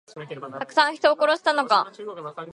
[0.59, 1.91] たくさんの人を殺したのか。